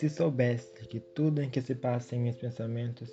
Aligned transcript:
Se 0.00 0.08
soubesse 0.08 0.72
que 0.88 0.98
tudo 0.98 1.42
em 1.42 1.50
que 1.50 1.60
se 1.60 1.74
passa 1.74 2.16
em 2.16 2.20
meus 2.20 2.36
pensamentos, 2.36 3.10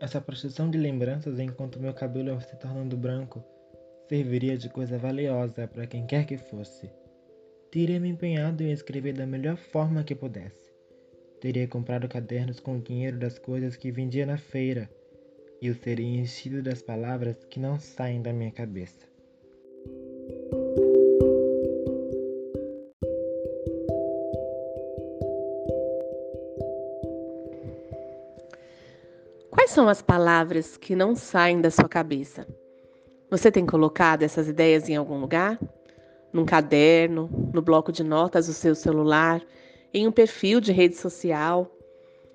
essa 0.00 0.18
procissão 0.18 0.70
de 0.70 0.78
lembranças 0.78 1.38
enquanto 1.38 1.78
meu 1.78 1.92
cabelo 1.92 2.40
se 2.40 2.56
tornando 2.56 2.96
branco, 2.96 3.44
serviria 4.08 4.56
de 4.56 4.70
coisa 4.70 4.96
valiosa 4.96 5.68
para 5.68 5.86
quem 5.86 6.06
quer 6.06 6.24
que 6.24 6.38
fosse. 6.38 6.90
Teria 7.70 8.00
me 8.00 8.08
empenhado 8.08 8.62
em 8.62 8.72
escrever 8.72 9.12
da 9.12 9.26
melhor 9.26 9.58
forma 9.58 10.02
que 10.02 10.14
pudesse. 10.14 10.72
Teria 11.38 11.68
comprado 11.68 12.08
cadernos 12.08 12.60
com 12.60 12.78
o 12.78 12.82
dinheiro 12.82 13.18
das 13.18 13.38
coisas 13.38 13.76
que 13.76 13.92
vendia 13.92 14.24
na 14.24 14.38
feira 14.38 14.88
e 15.60 15.68
os 15.68 15.76
teria 15.76 16.18
enchido 16.18 16.62
das 16.62 16.80
palavras 16.80 17.44
que 17.50 17.60
não 17.60 17.78
saem 17.78 18.22
da 18.22 18.32
minha 18.32 18.52
cabeça. 18.52 19.06
Quais 29.66 29.74
são 29.74 29.88
as 29.88 30.00
palavras 30.00 30.76
que 30.76 30.94
não 30.94 31.16
saem 31.16 31.60
da 31.60 31.72
sua 31.72 31.88
cabeça? 31.88 32.46
Você 33.28 33.50
tem 33.50 33.66
colocado 33.66 34.22
essas 34.22 34.46
ideias 34.46 34.88
em 34.88 34.94
algum 34.94 35.18
lugar? 35.18 35.58
Num 36.32 36.44
caderno, 36.44 37.28
no 37.52 37.60
bloco 37.60 37.90
de 37.90 38.04
notas 38.04 38.46
do 38.46 38.52
seu 38.52 38.76
celular, 38.76 39.42
em 39.92 40.06
um 40.06 40.12
perfil 40.12 40.60
de 40.60 40.70
rede 40.70 40.94
social? 40.94 41.68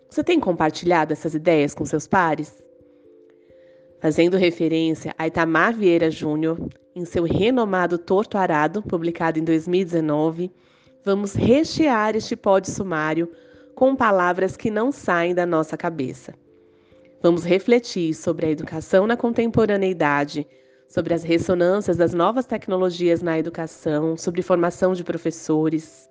Você 0.09 0.25
tem 0.25 0.41
compartilhado 0.41 1.13
essas 1.13 1.33
ideias 1.33 1.73
com 1.73 1.85
seus 1.85 2.05
pares? 2.05 2.61
Fazendo 4.01 4.35
referência 4.35 5.15
a 5.17 5.25
Itamar 5.25 5.73
Vieira 5.73 6.11
Júnior, 6.11 6.59
em 6.93 7.05
seu 7.05 7.23
renomado 7.23 7.97
Torto 7.97 8.37
Arado, 8.37 8.83
publicado 8.83 9.39
em 9.39 9.45
2019, 9.45 10.51
vamos 11.05 11.33
rechear 11.33 12.13
este 12.13 12.35
pódio 12.35 12.73
sumário 12.73 13.31
com 13.73 13.95
palavras 13.95 14.57
que 14.57 14.69
não 14.69 14.91
saem 14.91 15.33
da 15.33 15.45
nossa 15.45 15.77
cabeça. 15.77 16.33
Vamos 17.21 17.43
refletir 17.43 18.15
sobre 18.15 18.47
a 18.47 18.49
educação 18.49 19.05
na 19.05 19.15
contemporaneidade, 19.15 20.47
sobre 20.89 21.13
as 21.13 21.21
ressonâncias 21.21 21.95
das 21.95 22.15
novas 22.15 22.47
tecnologias 22.47 23.21
na 23.21 23.37
educação, 23.37 24.17
sobre 24.17 24.41
formação 24.41 24.93
de 24.93 25.03
professores. 25.03 26.09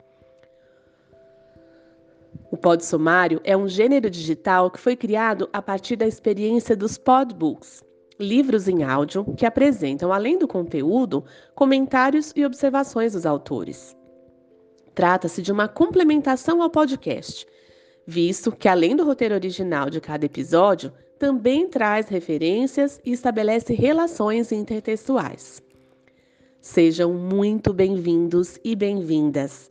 O 2.49 2.57
pod 2.57 2.85
sumário 2.85 3.41
é 3.43 3.57
um 3.57 3.67
gênero 3.67 4.09
digital 4.09 4.71
que 4.71 4.79
foi 4.79 4.95
criado 4.95 5.51
a 5.53 5.61
partir 5.61 5.97
da 5.97 6.07
experiência 6.07 6.77
dos 6.77 6.97
podbooks, 6.97 7.83
livros 8.19 8.69
em 8.69 8.85
áudio 8.85 9.25
que 9.37 9.45
apresentam, 9.45 10.13
além 10.13 10.39
do 10.39 10.47
conteúdo, 10.47 11.25
comentários 11.57 12.33
e 12.37 12.47
observações 12.47 13.15
dos 13.15 13.27
autores. 13.27 13.97
Trata-se 14.95 15.43
de 15.43 15.51
uma 15.51 15.67
complementação 15.67 16.63
ao 16.63 16.71
podcast 16.71 17.47
visto 18.11 18.51
que, 18.51 18.67
além 18.67 18.97
do 18.97 19.05
roteiro 19.05 19.37
original 19.37 19.89
de 19.89 20.01
cada 20.01 20.27
episódio, 20.27 20.93
também 21.17 21.69
traz 21.69 22.09
referências 22.09 23.01
e 23.05 23.13
estabelece 23.13 23.73
relações 23.73 24.51
intertextuais. 24.51 25.63
Sejam 26.61 27.15
muito 27.15 27.73
bem-vindos 27.73 28.59
e 28.65 28.75
bem-vindas. 28.75 29.71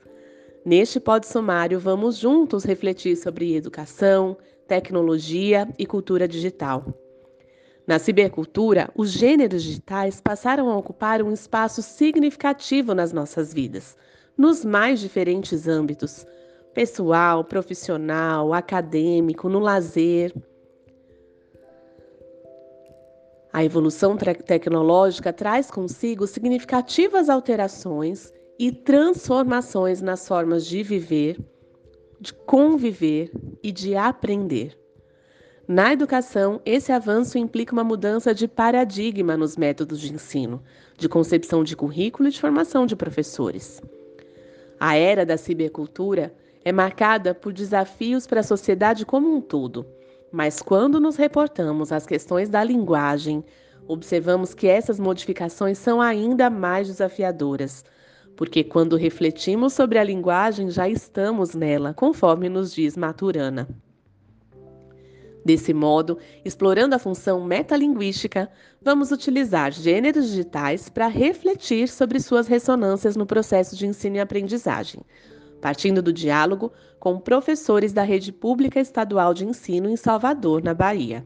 Neste 0.65 1.01
pod 1.01 1.27
sumário, 1.27 1.81
vamos 1.81 2.15
juntos 2.15 2.63
refletir 2.63 3.17
sobre 3.17 3.57
educação, 3.57 4.37
tecnologia 4.69 5.67
e 5.77 5.85
cultura 5.85 6.25
digital. 6.25 6.85
Na 7.85 7.99
cibercultura, 7.99 8.89
os 8.95 9.11
gêneros 9.11 9.63
digitais 9.63 10.21
passaram 10.21 10.69
a 10.69 10.77
ocupar 10.77 11.21
um 11.21 11.33
espaço 11.33 11.81
significativo 11.81 12.93
nas 12.93 13.11
nossas 13.11 13.53
vidas, 13.53 13.97
nos 14.37 14.63
mais 14.63 15.01
diferentes 15.01 15.67
âmbitos 15.67 16.25
pessoal, 16.73 17.43
profissional, 17.43 18.53
acadêmico, 18.53 19.49
no 19.49 19.59
lazer. 19.59 20.33
A 23.51 23.63
evolução 23.63 24.15
tecnológica 24.15 25.33
traz 25.33 25.71
consigo 25.71 26.27
significativas 26.27 27.29
alterações 27.29 28.31
e 28.59 28.71
transformações 28.71 30.01
nas 30.01 30.27
formas 30.27 30.65
de 30.65 30.83
viver, 30.83 31.39
de 32.19 32.33
conviver 32.33 33.31
e 33.63 33.71
de 33.71 33.95
aprender. 33.95 34.77
Na 35.67 35.93
educação, 35.93 36.59
esse 36.65 36.91
avanço 36.91 37.37
implica 37.37 37.73
uma 37.73 37.83
mudança 37.83 38.33
de 38.33 38.47
paradigma 38.47 39.37
nos 39.37 39.55
métodos 39.55 39.99
de 39.99 40.13
ensino, 40.13 40.63
de 40.97 41.07
concepção 41.07 41.63
de 41.63 41.75
currículo 41.75 42.27
e 42.27 42.31
de 42.31 42.41
formação 42.41 42.85
de 42.85 42.95
professores. 42.95 43.81
A 44.79 44.95
era 44.95 45.25
da 45.25 45.37
cibercultura 45.37 46.33
é 46.63 46.71
marcada 46.71 47.33
por 47.33 47.53
desafios 47.53 48.27
para 48.27 48.41
a 48.41 48.43
sociedade 48.43 49.05
como 49.05 49.33
um 49.33 49.41
todo. 49.41 49.85
Mas 50.31 50.61
quando 50.61 50.99
nos 50.99 51.15
reportamos 51.15 51.91
às 51.91 52.05
questões 52.05 52.49
da 52.49 52.63
linguagem, 52.63 53.43
observamos 53.87 54.53
que 54.53 54.67
essas 54.67 54.99
modificações 54.99 55.77
são 55.77 55.99
ainda 55.99 56.49
mais 56.49 56.87
desafiadoras, 56.87 57.83
porque 58.35 58.63
quando 58.63 58.95
refletimos 58.95 59.73
sobre 59.73 59.97
a 59.97 60.03
linguagem 60.03 60.69
já 60.69 60.87
estamos 60.87 61.53
nela, 61.55 61.93
conforme 61.93 62.47
nos 62.47 62.73
diz 62.73 62.95
Maturana. 62.95 63.67
Desse 65.43 65.73
modo, 65.73 66.19
explorando 66.45 66.93
a 66.93 66.99
função 66.99 67.43
metalinguística, 67.43 68.49
vamos 68.81 69.11
utilizar 69.11 69.71
gêneros 69.71 70.27
digitais 70.27 70.89
para 70.89 71.07
refletir 71.07 71.87
sobre 71.87 72.19
suas 72.19 72.47
ressonâncias 72.47 73.15
no 73.15 73.25
processo 73.25 73.75
de 73.75 73.87
ensino 73.87 74.17
e 74.17 74.19
aprendizagem, 74.19 75.01
partindo 75.59 76.01
do 76.01 76.11
diálogo 76.11 76.71
com 76.99 77.19
professores 77.19 77.93
da 77.93 78.03
Rede 78.03 78.31
Pública 78.31 78.79
Estadual 78.79 79.33
de 79.33 79.45
Ensino 79.45 79.89
em 79.89 79.95
Salvador, 79.95 80.63
na 80.63 80.73
Bahia. 80.73 81.25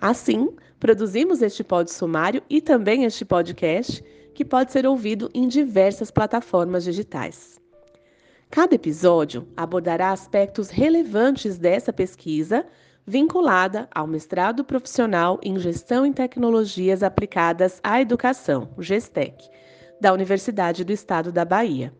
Assim, 0.00 0.50
produzimos 0.78 1.40
este 1.40 1.64
pod 1.64 1.90
sumário 1.90 2.42
e 2.50 2.60
também 2.60 3.04
este 3.04 3.24
podcast, 3.24 4.02
que 4.34 4.44
pode 4.44 4.72
ser 4.72 4.86
ouvido 4.86 5.30
em 5.32 5.48
diversas 5.48 6.10
plataformas 6.10 6.84
digitais. 6.84 7.58
Cada 8.50 8.74
episódio 8.74 9.48
abordará 9.56 10.12
aspectos 10.12 10.68
relevantes 10.68 11.58
dessa 11.58 11.92
pesquisa 11.92 12.66
vinculada 13.06 13.88
ao 13.94 14.06
mestrado 14.06 14.64
profissional 14.64 15.38
em 15.42 15.58
Gestão 15.58 16.04
em 16.04 16.12
Tecnologias 16.12 17.02
Aplicadas 17.02 17.80
à 17.82 18.00
Educação, 18.00 18.68
GESTEC, 18.78 19.48
da 20.00 20.12
Universidade 20.12 20.84
do 20.84 20.92
Estado 20.92 21.32
da 21.32 21.44
Bahia 21.44 21.92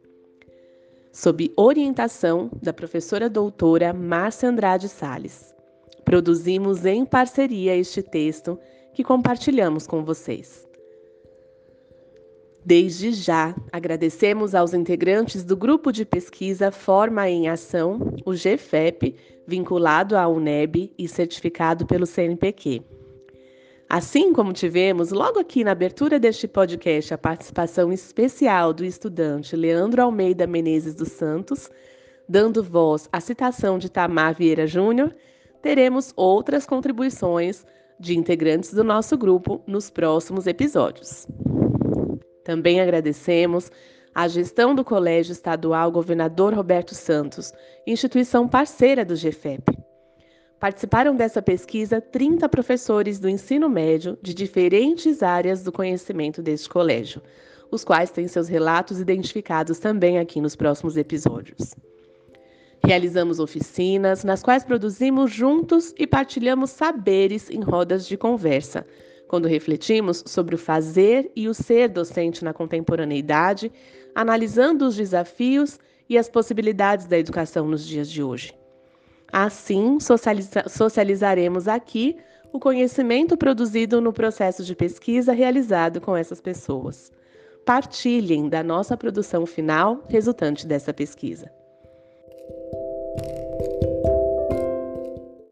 sob 1.17 1.51
orientação 1.57 2.51
da 2.63 2.75
professora 2.75 3.31
doutora 3.31 3.91
Márcia 3.95 4.51
Andrade 4.51 4.87
Sales. 4.87 5.55
Produzimos 6.05 6.85
em 6.85 7.07
parceria 7.07 7.75
este 7.75 8.03
texto 8.03 8.59
que 8.93 9.03
compartilhamos 9.03 9.87
com 9.87 10.05
vocês. 10.05 10.69
Desde 12.63 13.13
já, 13.13 13.57
agradecemos 13.73 14.55
aos 14.55 14.75
integrantes 14.75 15.43
do 15.43 15.57
grupo 15.57 15.91
de 15.91 16.05
pesquisa 16.05 16.71
Forma 16.71 17.27
em 17.31 17.49
Ação, 17.49 18.15
o 18.27 18.33
GFEP, 18.33 19.17
vinculado 19.47 20.19
à 20.19 20.29
UNEB 20.29 20.93
e 20.99 21.09
certificado 21.09 21.87
pelo 21.87 22.05
CNPq. 22.05 22.83
Assim 23.89 24.33
como 24.33 24.53
tivemos 24.53 25.13
logo 25.13 25.39
aqui 25.39 25.63
na 25.63 25.71
abertura 25.71 26.19
deste 26.19 26.49
podcast 26.49 27.15
a 27.15 27.19
participação 27.19 27.93
especial 27.93 28.73
do 28.73 28.85
estudante 28.85 29.55
Leandro 29.55 30.03
Almeida 30.03 30.45
Menezes 30.45 30.93
dos 30.93 31.13
Santos, 31.13 31.71
dando 32.29 32.65
voz 32.65 33.09
à 33.13 33.21
citação 33.21 33.79
de 33.79 33.89
Tamar 33.89 34.35
Vieira 34.35 34.67
Júnior, 34.67 35.15
teremos 35.63 36.13
outras 36.17 36.67
contribuições 36.67 37.65
de 37.99 38.19
integrantes 38.19 38.75
do 38.75 38.83
nosso 38.83 39.17
grupo 39.17 39.63
nos 39.69 39.89
próximos 39.89 40.49
episódios. 40.49 41.25
Também 42.45 42.81
agradecemos 42.81 43.71
à 44.13 44.27
gestão 44.27 44.75
do 44.75 44.85
Colégio 44.85 45.31
Estadual 45.31 45.93
Governador 45.93 46.53
Roberto 46.53 46.93
Santos, 46.93 47.53
instituição 47.87 48.49
parceira 48.49 49.05
do 49.05 49.15
GFEP 49.15 49.86
Participaram 50.67 51.15
dessa 51.15 51.41
pesquisa 51.41 52.01
30 52.01 52.49
professores 52.49 53.21
do 53.21 53.29
ensino 53.29 53.69
médio 53.69 54.19
de 54.21 54.35
diferentes 54.35 55.23
áreas 55.23 55.63
do 55.63 55.71
conhecimento 55.71 56.43
deste 56.43 56.69
colégio, 56.69 57.23
os 57.71 57.85
quais 57.85 58.11
têm 58.11 58.27
seus 58.27 58.49
relatos 58.49 58.99
identificados 58.99 59.79
também 59.79 60.19
aqui 60.19 60.41
nos 60.41 60.57
próximos 60.57 60.97
episódios. 60.97 61.73
Realizamos 62.85 63.39
oficinas 63.39 64.25
nas 64.25 64.43
quais 64.43 64.65
produzimos 64.65 65.31
juntos 65.31 65.95
e 65.97 66.05
partilhamos 66.05 66.71
saberes 66.71 67.49
em 67.49 67.61
rodas 67.61 68.05
de 68.05 68.17
conversa, 68.17 68.85
quando 69.29 69.47
refletimos 69.47 70.25
sobre 70.27 70.57
o 70.57 70.59
fazer 70.59 71.31
e 71.37 71.47
o 71.47 71.55
ser 71.55 71.91
docente 71.91 72.45
na 72.45 72.53
contemporaneidade, 72.53 73.71
analisando 74.13 74.85
os 74.85 74.97
desafios 74.97 75.79
e 76.09 76.19
as 76.19 76.29
possibilidades 76.29 77.07
da 77.07 77.17
educação 77.17 77.69
nos 77.69 77.87
dias 77.87 78.11
de 78.11 78.21
hoje. 78.21 78.53
Assim, 79.39 80.01
socializa 80.01 80.65
socializaremos 80.67 81.69
aqui 81.69 82.17
o 82.55 82.59
conhecimento 82.59 83.37
produzido 83.37 84.01
no 84.01 84.11
processo 84.11 84.65
de 84.65 84.75
pesquisa 84.75 85.31
realizado 85.35 86.01
com 86.01 86.17
essas 86.17 86.41
pessoas. 86.41 87.13
Partilhem 87.63 88.49
da 88.49 88.63
nossa 88.63 88.97
produção 88.97 89.45
final 89.45 90.03
resultante 90.09 90.67
dessa 90.67 90.91
pesquisa. 90.95 91.53